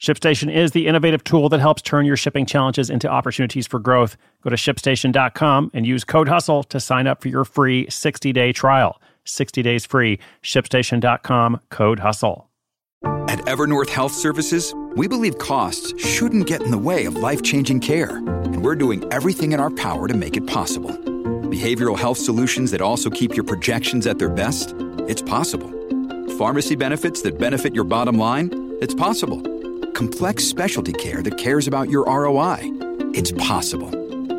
ShipStation 0.00 0.54
is 0.54 0.70
the 0.70 0.86
innovative 0.86 1.24
tool 1.24 1.48
that 1.48 1.58
helps 1.58 1.82
turn 1.82 2.06
your 2.06 2.16
shipping 2.16 2.46
challenges 2.46 2.88
into 2.88 3.08
opportunities 3.08 3.66
for 3.66 3.80
growth. 3.80 4.16
Go 4.42 4.50
to 4.50 4.56
shipstation.com 4.56 5.72
and 5.74 5.86
use 5.86 6.04
code 6.04 6.28
HUSTLE 6.28 6.62
to 6.64 6.78
sign 6.78 7.08
up 7.08 7.20
for 7.20 7.28
your 7.28 7.44
free 7.44 7.88
60 7.90 8.32
day 8.32 8.52
trial. 8.52 9.00
60 9.24 9.60
days 9.62 9.84
free. 9.84 10.20
ShipStation.com, 10.42 11.60
code 11.70 11.98
HUSTLE. 11.98 12.48
At 13.28 13.40
Evernorth 13.40 13.90
Health 13.90 14.12
Services, 14.12 14.72
we 14.96 15.08
believe 15.08 15.38
costs 15.38 15.92
shouldn't 16.02 16.46
get 16.46 16.62
in 16.62 16.70
the 16.70 16.78
way 16.78 17.04
of 17.04 17.16
life 17.16 17.42
changing 17.42 17.80
care, 17.80 18.16
and 18.16 18.64
we're 18.64 18.76
doing 18.76 19.04
everything 19.12 19.52
in 19.52 19.60
our 19.60 19.70
power 19.70 20.06
to 20.08 20.14
make 20.14 20.36
it 20.36 20.46
possible. 20.46 20.90
Behavioral 21.50 21.98
health 21.98 22.18
solutions 22.18 22.70
that 22.70 22.80
also 22.80 23.10
keep 23.10 23.34
your 23.34 23.44
projections 23.44 24.06
at 24.06 24.18
their 24.18 24.28
best? 24.28 24.74
It's 25.08 25.22
possible. 25.22 25.70
Pharmacy 26.38 26.76
benefits 26.76 27.22
that 27.22 27.38
benefit 27.38 27.74
your 27.74 27.84
bottom 27.84 28.16
line? 28.16 28.50
It's 28.80 28.94
possible 28.94 29.42
complex 29.98 30.44
specialty 30.44 30.92
care 30.92 31.24
that 31.24 31.36
cares 31.38 31.66
about 31.66 31.90
your 31.90 32.04
ROI. 32.04 32.58
It's 33.14 33.32
possible 33.32 33.90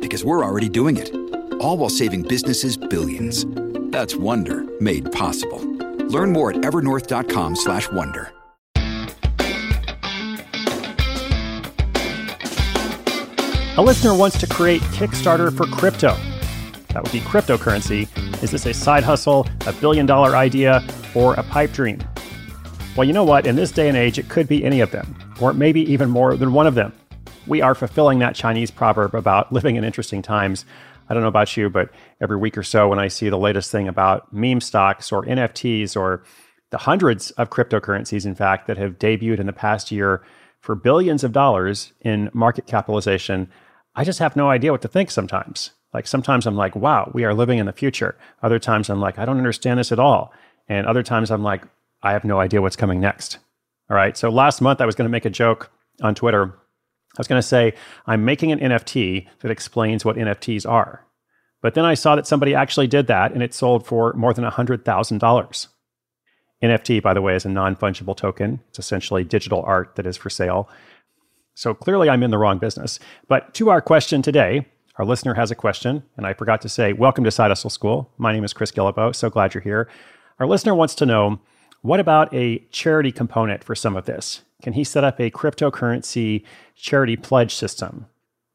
because 0.00 0.24
we're 0.24 0.42
already 0.42 0.70
doing 0.70 0.96
it. 0.96 1.14
All 1.60 1.76
while 1.76 1.90
saving 1.90 2.22
businesses 2.22 2.78
billions. 2.78 3.44
That's 3.92 4.16
Wonder 4.16 4.64
made 4.80 5.12
possible. 5.12 5.60
Learn 6.06 6.32
more 6.32 6.52
at 6.52 6.56
evernorth.com/wonder. 6.62 8.32
A 13.76 13.82
listener 13.82 14.14
wants 14.14 14.38
to 14.38 14.46
create 14.46 14.80
Kickstarter 14.96 15.54
for 15.54 15.66
crypto. 15.66 16.16
That 16.94 17.02
would 17.02 17.12
be 17.12 17.20
cryptocurrency. 17.20 18.08
Is 18.42 18.52
this 18.52 18.64
a 18.64 18.72
side 18.72 19.04
hustle, 19.04 19.46
a 19.66 19.74
billion 19.74 20.06
dollar 20.06 20.34
idea, 20.34 20.82
or 21.14 21.34
a 21.34 21.42
pipe 21.42 21.72
dream? 21.72 21.98
Well, 22.96 23.06
you 23.06 23.12
know 23.12 23.24
what? 23.24 23.46
In 23.46 23.54
this 23.54 23.70
day 23.70 23.88
and 23.88 23.98
age, 23.98 24.18
it 24.18 24.30
could 24.30 24.48
be 24.48 24.64
any 24.64 24.80
of 24.80 24.90
them 24.92 25.14
or 25.40 25.52
maybe 25.52 25.80
even 25.92 26.10
more 26.10 26.36
than 26.36 26.52
one 26.52 26.66
of 26.66 26.74
them. 26.74 26.92
We 27.46 27.60
are 27.60 27.74
fulfilling 27.74 28.18
that 28.20 28.34
Chinese 28.34 28.70
proverb 28.70 29.14
about 29.14 29.52
living 29.52 29.76
in 29.76 29.84
interesting 29.84 30.22
times. 30.22 30.64
I 31.08 31.14
don't 31.14 31.22
know 31.22 31.28
about 31.28 31.56
you, 31.56 31.68
but 31.68 31.90
every 32.20 32.36
week 32.36 32.56
or 32.56 32.62
so, 32.62 32.88
when 32.88 32.98
I 32.98 33.08
see 33.08 33.28
the 33.28 33.38
latest 33.38 33.70
thing 33.70 33.88
about 33.88 34.32
meme 34.32 34.60
stocks 34.60 35.12
or 35.12 35.24
NFTs 35.24 35.96
or 35.96 36.22
the 36.70 36.78
hundreds 36.78 37.30
of 37.32 37.50
cryptocurrencies, 37.50 38.24
in 38.24 38.34
fact, 38.34 38.66
that 38.66 38.78
have 38.78 38.98
debuted 38.98 39.40
in 39.40 39.46
the 39.46 39.52
past 39.52 39.90
year 39.90 40.24
for 40.60 40.74
billions 40.74 41.24
of 41.24 41.32
dollars 41.32 41.92
in 42.00 42.30
market 42.32 42.66
capitalization, 42.66 43.50
I 43.94 44.04
just 44.04 44.20
have 44.20 44.36
no 44.36 44.48
idea 44.48 44.72
what 44.72 44.80
to 44.82 44.88
think 44.88 45.10
sometimes. 45.10 45.72
Like 45.92 46.06
sometimes 46.06 46.46
I'm 46.46 46.56
like, 46.56 46.74
wow, 46.74 47.10
we 47.12 47.24
are 47.24 47.34
living 47.34 47.58
in 47.58 47.66
the 47.66 47.72
future. 47.72 48.16
Other 48.42 48.58
times 48.58 48.88
I'm 48.88 49.00
like, 49.00 49.18
I 49.18 49.24
don't 49.24 49.36
understand 49.36 49.78
this 49.78 49.92
at 49.92 49.98
all. 49.98 50.32
And 50.68 50.86
other 50.86 51.02
times 51.02 51.30
I'm 51.30 51.42
like, 51.42 51.64
I 52.02 52.12
have 52.12 52.24
no 52.24 52.40
idea 52.40 52.62
what's 52.62 52.76
coming 52.76 53.00
next. 53.00 53.38
All 53.92 53.96
right. 53.96 54.16
So 54.16 54.30
last 54.30 54.62
month 54.62 54.80
I 54.80 54.86
was 54.86 54.94
going 54.94 55.04
to 55.04 55.12
make 55.12 55.26
a 55.26 55.30
joke 55.30 55.70
on 56.00 56.14
Twitter. 56.14 56.44
I 56.46 57.18
was 57.18 57.28
going 57.28 57.42
to 57.42 57.46
say, 57.46 57.74
I'm 58.06 58.24
making 58.24 58.50
an 58.50 58.58
NFT 58.58 59.28
that 59.40 59.50
explains 59.50 60.02
what 60.02 60.16
NFTs 60.16 60.66
are. 60.66 61.04
But 61.60 61.74
then 61.74 61.84
I 61.84 61.92
saw 61.92 62.16
that 62.16 62.26
somebody 62.26 62.54
actually 62.54 62.86
did 62.86 63.06
that 63.08 63.32
and 63.32 63.42
it 63.42 63.52
sold 63.52 63.86
for 63.86 64.14
more 64.14 64.32
than 64.32 64.46
$100,000. 64.46 65.68
NFT, 66.62 67.02
by 67.02 67.12
the 67.12 67.20
way, 67.20 67.34
is 67.34 67.44
a 67.44 67.50
non 67.50 67.76
fungible 67.76 68.16
token. 68.16 68.60
It's 68.70 68.78
essentially 68.78 69.24
digital 69.24 69.62
art 69.66 69.96
that 69.96 70.06
is 70.06 70.16
for 70.16 70.30
sale. 70.30 70.70
So 71.52 71.74
clearly 71.74 72.08
I'm 72.08 72.22
in 72.22 72.30
the 72.30 72.38
wrong 72.38 72.56
business. 72.56 72.98
But 73.28 73.52
to 73.54 73.68
our 73.68 73.82
question 73.82 74.22
today, 74.22 74.68
our 74.96 75.04
listener 75.04 75.34
has 75.34 75.50
a 75.50 75.54
question, 75.54 76.02
and 76.16 76.26
I 76.26 76.32
forgot 76.32 76.62
to 76.62 76.70
say, 76.70 76.94
Welcome 76.94 77.24
to 77.24 77.30
Side 77.30 77.50
Hustle 77.50 77.68
School. 77.68 78.10
My 78.16 78.32
name 78.32 78.44
is 78.44 78.54
Chris 78.54 78.72
Guillebeau. 78.72 79.14
So 79.14 79.28
glad 79.28 79.52
you're 79.52 79.62
here. 79.62 79.86
Our 80.38 80.46
listener 80.46 80.74
wants 80.74 80.94
to 80.94 81.04
know 81.04 81.40
what 81.82 82.00
about 82.00 82.32
a 82.32 82.58
charity 82.70 83.12
component 83.12 83.62
for 83.62 83.74
some 83.74 83.96
of 83.96 84.06
this? 84.06 84.42
Can 84.62 84.72
he 84.74 84.84
set 84.84 85.04
up 85.04 85.20
a 85.20 85.30
cryptocurrency 85.30 86.44
charity 86.76 87.16
pledge 87.16 87.54
system? 87.54 88.06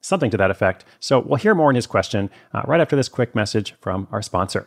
Something 0.00 0.30
to 0.30 0.38
that 0.38 0.50
effect. 0.50 0.86
So 0.98 1.20
we'll 1.20 1.36
hear 1.36 1.54
more 1.54 1.68
in 1.68 1.76
his 1.76 1.86
question 1.86 2.30
uh, 2.54 2.62
right 2.66 2.80
after 2.80 2.96
this 2.96 3.10
quick 3.10 3.34
message 3.34 3.74
from 3.80 4.08
our 4.10 4.22
sponsor. 4.22 4.66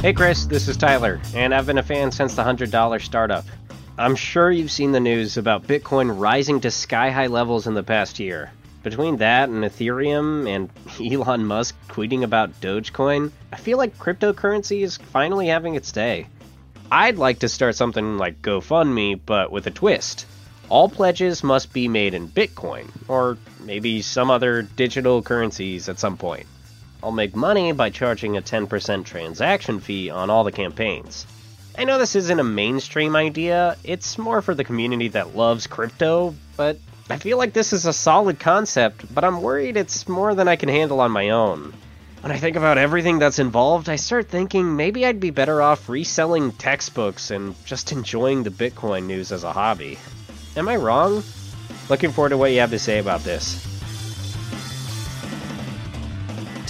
Hey 0.00 0.14
Chris, 0.14 0.46
this 0.46 0.66
is 0.66 0.78
Tyler, 0.78 1.20
and 1.34 1.54
I've 1.54 1.66
been 1.66 1.76
a 1.76 1.82
fan 1.82 2.10
since 2.10 2.34
the 2.34 2.42
$100 2.42 3.02
startup. 3.02 3.44
I'm 3.98 4.16
sure 4.16 4.50
you've 4.50 4.70
seen 4.70 4.92
the 4.92 4.98
news 4.98 5.36
about 5.36 5.66
Bitcoin 5.66 6.18
rising 6.18 6.58
to 6.62 6.70
sky 6.70 7.10
high 7.10 7.26
levels 7.26 7.66
in 7.66 7.74
the 7.74 7.82
past 7.82 8.18
year. 8.18 8.50
Between 8.82 9.18
that 9.18 9.50
and 9.50 9.62
Ethereum 9.62 10.48
and 10.48 10.70
Elon 11.12 11.44
Musk 11.44 11.76
tweeting 11.88 12.22
about 12.22 12.62
Dogecoin, 12.62 13.30
I 13.52 13.56
feel 13.56 13.76
like 13.76 13.98
cryptocurrency 13.98 14.80
is 14.80 14.96
finally 14.96 15.48
having 15.48 15.74
its 15.74 15.92
day. 15.92 16.28
I'd 16.90 17.18
like 17.18 17.40
to 17.40 17.50
start 17.50 17.76
something 17.76 18.16
like 18.16 18.40
GoFundMe, 18.40 19.20
but 19.26 19.52
with 19.52 19.66
a 19.66 19.70
twist. 19.70 20.24
All 20.70 20.88
pledges 20.88 21.44
must 21.44 21.74
be 21.74 21.88
made 21.88 22.14
in 22.14 22.26
Bitcoin, 22.26 22.88
or 23.06 23.36
maybe 23.60 24.00
some 24.00 24.30
other 24.30 24.62
digital 24.62 25.20
currencies 25.20 25.90
at 25.90 25.98
some 25.98 26.16
point. 26.16 26.46
I'll 27.02 27.12
make 27.12 27.34
money 27.34 27.72
by 27.72 27.90
charging 27.90 28.36
a 28.36 28.42
10% 28.42 29.04
transaction 29.04 29.80
fee 29.80 30.10
on 30.10 30.30
all 30.30 30.44
the 30.44 30.52
campaigns. 30.52 31.26
I 31.78 31.84
know 31.84 31.98
this 31.98 32.16
isn't 32.16 32.40
a 32.40 32.44
mainstream 32.44 33.16
idea, 33.16 33.76
it's 33.84 34.18
more 34.18 34.42
for 34.42 34.54
the 34.54 34.64
community 34.64 35.08
that 35.08 35.34
loves 35.34 35.66
crypto, 35.66 36.34
but 36.56 36.78
I 37.08 37.16
feel 37.16 37.38
like 37.38 37.52
this 37.52 37.72
is 37.72 37.86
a 37.86 37.92
solid 37.92 38.38
concept, 38.38 39.14
but 39.14 39.24
I'm 39.24 39.40
worried 39.40 39.76
it's 39.76 40.08
more 40.08 40.34
than 40.34 40.46
I 40.46 40.56
can 40.56 40.68
handle 40.68 41.00
on 41.00 41.10
my 41.10 41.30
own. 41.30 41.72
When 42.20 42.32
I 42.32 42.36
think 42.36 42.56
about 42.56 42.76
everything 42.76 43.18
that's 43.18 43.38
involved, 43.38 43.88
I 43.88 43.96
start 43.96 44.28
thinking 44.28 44.76
maybe 44.76 45.06
I'd 45.06 45.20
be 45.20 45.30
better 45.30 45.62
off 45.62 45.88
reselling 45.88 46.52
textbooks 46.52 47.30
and 47.30 47.54
just 47.64 47.92
enjoying 47.92 48.42
the 48.42 48.50
Bitcoin 48.50 49.06
news 49.06 49.32
as 49.32 49.42
a 49.42 49.52
hobby. 49.52 49.98
Am 50.54 50.68
I 50.68 50.76
wrong? 50.76 51.22
Looking 51.88 52.12
forward 52.12 52.30
to 52.30 52.36
what 52.36 52.52
you 52.52 52.60
have 52.60 52.70
to 52.70 52.78
say 52.78 52.98
about 52.98 53.24
this. 53.24 53.69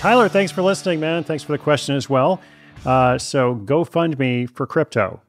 Tyler, 0.00 0.30
thanks 0.30 0.50
for 0.50 0.62
listening, 0.62 0.98
man. 0.98 1.24
Thanks 1.24 1.42
for 1.42 1.52
the 1.52 1.58
question 1.58 1.94
as 1.94 2.08
well. 2.08 2.40
Uh, 2.86 3.18
so, 3.18 3.54
GoFundMe 3.54 4.48
for 4.48 4.66
crypto. 4.66 5.20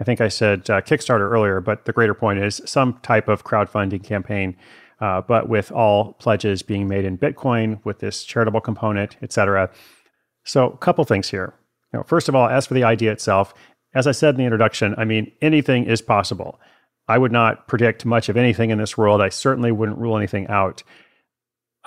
I 0.00 0.04
think 0.04 0.22
I 0.22 0.28
said 0.28 0.70
uh, 0.70 0.80
Kickstarter 0.80 1.30
earlier, 1.30 1.60
but 1.60 1.84
the 1.84 1.92
greater 1.92 2.14
point 2.14 2.38
is 2.38 2.62
some 2.64 2.98
type 3.02 3.28
of 3.28 3.44
crowdfunding 3.44 4.02
campaign, 4.02 4.56
uh, 4.98 5.20
but 5.20 5.50
with 5.50 5.70
all 5.70 6.14
pledges 6.14 6.62
being 6.62 6.88
made 6.88 7.04
in 7.04 7.18
Bitcoin 7.18 7.84
with 7.84 7.98
this 7.98 8.24
charitable 8.24 8.62
component, 8.62 9.18
etc. 9.20 9.68
So, 10.42 10.70
a 10.70 10.78
couple 10.78 11.04
things 11.04 11.28
here. 11.28 11.52
You 11.92 11.98
know, 11.98 12.02
first 12.04 12.30
of 12.30 12.34
all, 12.34 12.48
as 12.48 12.66
for 12.66 12.72
the 12.72 12.82
idea 12.82 13.12
itself, 13.12 13.52
as 13.94 14.06
I 14.06 14.12
said 14.12 14.36
in 14.36 14.38
the 14.38 14.44
introduction, 14.44 14.94
I 14.96 15.04
mean, 15.04 15.32
anything 15.42 15.84
is 15.84 16.00
possible. 16.00 16.58
I 17.08 17.18
would 17.18 17.32
not 17.32 17.68
predict 17.68 18.06
much 18.06 18.30
of 18.30 18.38
anything 18.38 18.70
in 18.70 18.78
this 18.78 18.96
world. 18.96 19.20
I 19.20 19.28
certainly 19.28 19.70
wouldn't 19.70 19.98
rule 19.98 20.16
anything 20.16 20.46
out. 20.46 20.82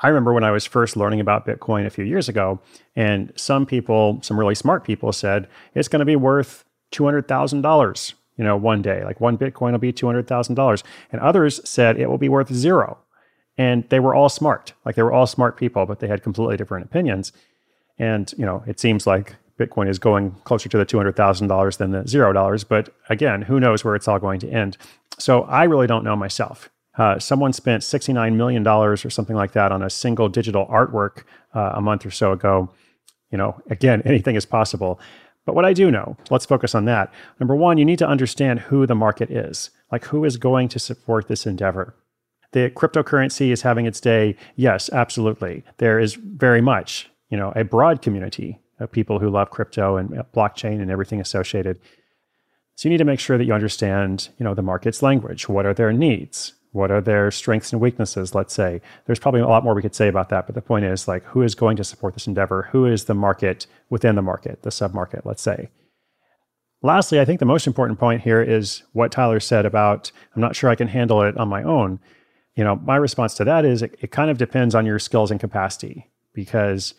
I 0.03 0.09
remember 0.09 0.33
when 0.33 0.43
I 0.43 0.51
was 0.51 0.65
first 0.65 0.95
learning 0.95 1.19
about 1.19 1.45
Bitcoin 1.45 1.85
a 1.85 1.89
few 1.89 2.05
years 2.05 2.29
ago, 2.29 2.59
and 2.95 3.33
some 3.35 3.65
people, 3.65 4.19
some 4.21 4.37
really 4.39 4.55
smart 4.55 4.83
people 4.83 5.11
said 5.11 5.47
it's 5.73 5.87
going 5.87 5.99
to 5.99 6.05
be 6.05 6.15
worth 6.15 6.63
$200,000, 6.91 8.13
you 8.37 8.43
know, 8.43 8.55
one 8.55 8.81
day. 8.81 9.03
Like 9.03 9.19
one 9.19 9.37
Bitcoin 9.37 9.71
will 9.71 9.79
be 9.79 9.93
$200,000. 9.93 10.83
And 11.11 11.21
others 11.21 11.67
said 11.67 11.99
it 11.99 12.09
will 12.09 12.17
be 12.17 12.29
worth 12.29 12.53
zero. 12.53 12.97
And 13.57 13.89
they 13.89 13.99
were 13.99 14.13
all 14.13 14.29
smart. 14.29 14.73
Like 14.85 14.95
they 14.95 15.03
were 15.03 15.11
all 15.11 15.27
smart 15.27 15.57
people, 15.57 15.85
but 15.85 15.99
they 15.99 16.07
had 16.07 16.21
completely 16.21 16.57
different 16.57 16.85
opinions. 16.85 17.31
And, 17.97 18.31
you 18.37 18.45
know, 18.45 18.63
it 18.67 18.79
seems 18.79 19.07
like 19.07 19.35
Bitcoin 19.59 19.89
is 19.89 19.97
going 19.97 20.31
closer 20.43 20.69
to 20.69 20.77
the 20.77 20.85
$200,000 20.85 21.77
than 21.77 21.91
the 21.91 22.03
$0. 22.03 22.65
But 22.69 22.93
again, 23.09 23.41
who 23.41 23.59
knows 23.59 23.83
where 23.83 23.95
it's 23.95 24.07
all 24.07 24.19
going 24.19 24.39
to 24.41 24.49
end. 24.49 24.77
So 25.17 25.43
I 25.43 25.63
really 25.63 25.87
don't 25.87 26.03
know 26.03 26.15
myself. 26.15 26.69
Uh, 26.97 27.19
someone 27.19 27.53
spent 27.53 27.83
$69 27.83 28.35
million 28.35 28.67
or 28.67 28.97
something 28.97 29.35
like 29.35 29.51
that 29.51 29.71
on 29.71 29.83
a 29.83 29.89
single 29.89 30.29
digital 30.29 30.65
artwork 30.67 31.23
uh, 31.53 31.73
a 31.75 31.81
month 31.81 32.05
or 32.05 32.11
so 32.11 32.31
ago. 32.31 32.69
You 33.31 33.37
know, 33.37 33.61
again, 33.69 34.01
anything 34.05 34.35
is 34.35 34.45
possible. 34.45 34.99
But 35.45 35.55
what 35.55 35.65
I 35.65 35.73
do 35.73 35.89
know, 35.89 36.17
let's 36.29 36.45
focus 36.45 36.75
on 36.75 36.85
that. 36.85 37.13
Number 37.39 37.55
one, 37.55 37.77
you 37.77 37.85
need 37.85 37.99
to 37.99 38.07
understand 38.07 38.59
who 38.59 38.85
the 38.85 38.95
market 38.95 39.31
is. 39.31 39.69
Like, 39.91 40.05
who 40.05 40.25
is 40.25 40.35
going 40.35 40.67
to 40.69 40.79
support 40.79 41.27
this 41.27 41.45
endeavor? 41.45 41.95
The 42.51 42.69
cryptocurrency 42.69 43.51
is 43.51 43.61
having 43.61 43.85
its 43.85 44.01
day. 44.01 44.35
Yes, 44.55 44.89
absolutely. 44.91 45.63
There 45.77 45.99
is 45.99 46.15
very 46.15 46.61
much, 46.61 47.09
you 47.29 47.37
know, 47.37 47.53
a 47.55 47.63
broad 47.63 48.01
community 48.01 48.59
of 48.79 48.91
people 48.91 49.19
who 49.19 49.29
love 49.29 49.49
crypto 49.49 49.97
and 49.97 50.09
blockchain 50.33 50.81
and 50.81 50.91
everything 50.91 51.21
associated. 51.21 51.79
So 52.75 52.87
you 52.87 52.91
need 52.91 52.99
to 52.99 53.05
make 53.05 53.19
sure 53.19 53.37
that 53.37 53.45
you 53.45 53.53
understand, 53.53 54.29
you 54.37 54.43
know, 54.43 54.53
the 54.53 54.61
market's 54.61 55.01
language. 55.01 55.47
What 55.49 55.65
are 55.65 55.73
their 55.73 55.93
needs? 55.93 56.53
What 56.71 56.91
are 56.91 57.01
their 57.01 57.31
strengths 57.31 57.71
and 57.71 57.81
weaknesses? 57.81 58.35
Let's 58.35 58.53
say 58.53 58.81
there's 59.05 59.19
probably 59.19 59.41
a 59.41 59.47
lot 59.47 59.63
more 59.63 59.73
we 59.73 59.81
could 59.81 59.95
say 59.95 60.07
about 60.07 60.29
that, 60.29 60.45
but 60.45 60.55
the 60.55 60.61
point 60.61 60.85
is 60.85 61.07
like 61.07 61.23
who 61.23 61.41
is 61.41 61.55
going 61.55 61.77
to 61.77 61.83
support 61.83 62.13
this 62.13 62.27
endeavor? 62.27 62.69
Who 62.71 62.85
is 62.85 63.05
the 63.05 63.13
market 63.13 63.67
within 63.89 64.15
the 64.15 64.21
market, 64.21 64.63
the 64.63 64.71
sub 64.71 64.93
market? 64.93 65.25
Let's 65.25 65.41
say. 65.41 65.69
Lastly, 66.83 67.19
I 67.19 67.25
think 67.25 67.39
the 67.39 67.45
most 67.45 67.65
important 67.65 67.99
point 67.99 68.21
here 68.21 68.41
is 68.41 68.83
what 68.93 69.11
Tyler 69.11 69.39
said 69.39 69.65
about 69.65 70.11
I'm 70.35 70.41
not 70.41 70.55
sure 70.55 70.69
I 70.69 70.75
can 70.75 70.87
handle 70.87 71.21
it 71.23 71.37
on 71.37 71.47
my 71.47 71.63
own. 71.63 71.99
You 72.55 72.63
know, 72.63 72.75
my 72.75 72.95
response 72.95 73.33
to 73.35 73.43
that 73.45 73.65
is 73.65 73.81
it, 73.81 73.97
it 73.99 74.11
kind 74.11 74.29
of 74.29 74.37
depends 74.37 74.75
on 74.75 74.85
your 74.85 74.99
skills 74.99 75.31
and 75.31 75.39
capacity 75.39 76.09
because 76.33 76.93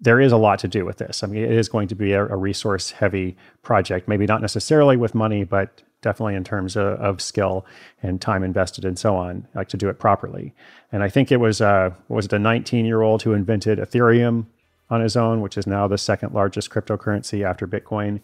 there 0.00 0.20
is 0.20 0.32
a 0.32 0.36
lot 0.36 0.58
to 0.60 0.68
do 0.68 0.84
with 0.84 0.98
this. 0.98 1.22
I 1.22 1.26
mean, 1.26 1.42
it 1.42 1.50
is 1.50 1.68
going 1.68 1.88
to 1.88 1.94
be 1.94 2.12
a, 2.12 2.24
a 2.26 2.36
resource 2.36 2.92
heavy 2.92 3.36
project, 3.62 4.08
maybe 4.08 4.26
not 4.26 4.40
necessarily 4.40 4.96
with 4.96 5.14
money, 5.14 5.44
but 5.44 5.82
definitely 6.02 6.36
in 6.36 6.44
terms 6.44 6.76
of, 6.76 6.86
of, 7.00 7.20
skill 7.20 7.66
and 8.02 8.20
time 8.20 8.44
invested 8.44 8.84
and 8.84 8.96
so 8.96 9.16
on, 9.16 9.46
like 9.56 9.68
to 9.68 9.76
do 9.76 9.88
it 9.88 9.98
properly. 9.98 10.54
And 10.92 11.02
I 11.02 11.08
think 11.08 11.32
it 11.32 11.38
was 11.38 11.60
uh, 11.60 11.90
was 12.08 12.26
it 12.26 12.32
a 12.32 12.38
19 12.38 12.84
year 12.84 13.02
old 13.02 13.22
who 13.22 13.32
invented 13.32 13.78
Ethereum 13.78 14.46
on 14.90 15.00
his 15.00 15.16
own, 15.16 15.40
which 15.40 15.58
is 15.58 15.66
now 15.66 15.88
the 15.88 15.98
second 15.98 16.32
largest 16.32 16.70
cryptocurrency 16.70 17.44
after 17.44 17.66
Bitcoin. 17.66 18.20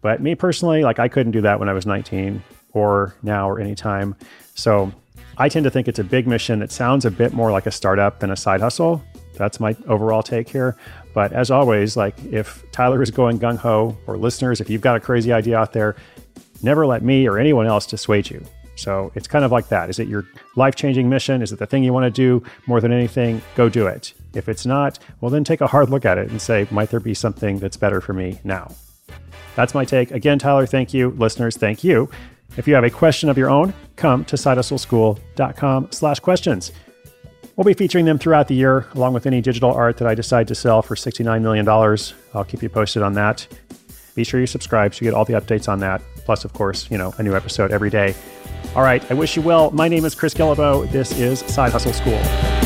But 0.00 0.22
me 0.22 0.34
personally, 0.34 0.82
like 0.82 0.98
I 0.98 1.08
couldn't 1.08 1.32
do 1.32 1.40
that 1.42 1.58
when 1.58 1.68
I 1.68 1.72
was 1.72 1.86
19 1.86 2.42
or 2.72 3.14
now 3.22 3.50
or 3.50 3.58
anytime. 3.58 4.14
So 4.54 4.92
I 5.36 5.48
tend 5.48 5.64
to 5.64 5.70
think 5.70 5.88
it's 5.88 5.98
a 5.98 6.04
big 6.04 6.26
mission 6.26 6.60
that 6.60 6.70
sounds 6.70 7.04
a 7.04 7.10
bit 7.10 7.32
more 7.32 7.50
like 7.50 7.66
a 7.66 7.70
startup 7.70 8.20
than 8.20 8.30
a 8.30 8.36
side 8.36 8.60
hustle. 8.60 9.02
That's 9.36 9.60
my 9.60 9.76
overall 9.86 10.22
take 10.22 10.48
here. 10.48 10.76
But 11.14 11.32
as 11.32 11.50
always, 11.50 11.96
like 11.96 12.14
if 12.24 12.64
Tyler 12.72 13.02
is 13.02 13.10
going 13.10 13.38
gung 13.38 13.56
ho, 13.56 13.96
or 14.06 14.16
listeners, 14.16 14.60
if 14.60 14.68
you've 14.68 14.82
got 14.82 14.96
a 14.96 15.00
crazy 15.00 15.32
idea 15.32 15.56
out 15.56 15.72
there, 15.72 15.96
never 16.62 16.86
let 16.86 17.02
me 17.02 17.28
or 17.28 17.38
anyone 17.38 17.66
else 17.66 17.86
dissuade 17.86 18.30
you. 18.30 18.44
So 18.76 19.10
it's 19.14 19.26
kind 19.26 19.44
of 19.44 19.50
like 19.50 19.68
that. 19.68 19.88
Is 19.88 19.98
it 19.98 20.08
your 20.08 20.26
life 20.54 20.74
changing 20.74 21.08
mission? 21.08 21.42
Is 21.42 21.50
it 21.50 21.58
the 21.58 21.66
thing 21.66 21.82
you 21.82 21.92
want 21.92 22.04
to 22.04 22.10
do 22.10 22.46
more 22.66 22.80
than 22.80 22.92
anything? 22.92 23.40
Go 23.54 23.68
do 23.68 23.86
it. 23.86 24.12
If 24.34 24.48
it's 24.48 24.66
not, 24.66 24.98
well, 25.20 25.30
then 25.30 25.44
take 25.44 25.62
a 25.62 25.66
hard 25.66 25.88
look 25.88 26.04
at 26.04 26.18
it 26.18 26.30
and 26.30 26.40
say, 26.40 26.66
might 26.70 26.90
there 26.90 27.00
be 27.00 27.14
something 27.14 27.58
that's 27.58 27.78
better 27.78 28.02
for 28.02 28.12
me 28.12 28.38
now? 28.44 28.74
That's 29.54 29.72
my 29.74 29.86
take. 29.86 30.10
Again, 30.10 30.38
Tyler, 30.38 30.66
thank 30.66 30.92
you. 30.92 31.10
Listeners, 31.12 31.56
thank 31.56 31.82
you. 31.82 32.10
If 32.58 32.68
you 32.68 32.74
have 32.74 32.84
a 32.84 32.90
question 32.90 33.30
of 33.30 33.38
your 33.38 33.48
own, 33.48 33.72
come 33.96 34.24
to 34.26 34.36
sidehustleschool.com 34.36 35.88
slash 35.92 36.20
questions. 36.20 36.72
We'll 37.56 37.64
be 37.64 37.72
featuring 37.72 38.04
them 38.04 38.18
throughout 38.18 38.48
the 38.48 38.54
year, 38.54 38.86
along 38.94 39.14
with 39.14 39.24
any 39.24 39.40
digital 39.40 39.72
art 39.72 39.96
that 39.96 40.06
I 40.06 40.14
decide 40.14 40.46
to 40.48 40.54
sell 40.54 40.82
for 40.82 40.94
$69 40.94 41.40
million. 41.40 41.66
I'll 42.34 42.44
keep 42.44 42.62
you 42.62 42.68
posted 42.68 43.02
on 43.02 43.14
that. 43.14 43.46
Be 44.14 44.24
sure 44.24 44.40
you 44.40 44.46
subscribe 44.46 44.94
so 44.94 45.04
you 45.04 45.10
get 45.10 45.16
all 45.16 45.24
the 45.24 45.32
updates 45.32 45.66
on 45.66 45.80
that. 45.80 46.02
Plus, 46.26 46.44
of 46.44 46.52
course, 46.52 46.90
you 46.90 46.98
know, 46.98 47.14
a 47.16 47.22
new 47.22 47.34
episode 47.34 47.72
every 47.72 47.88
day. 47.88 48.14
All 48.74 48.82
right, 48.82 49.02
I 49.10 49.14
wish 49.14 49.36
you 49.36 49.42
well. 49.42 49.70
My 49.70 49.88
name 49.88 50.04
is 50.04 50.14
Chris 50.14 50.34
Guillebeau. 50.34 50.90
This 50.90 51.18
is 51.18 51.40
Side 51.40 51.72
Hustle 51.72 51.94
School. 51.94 52.65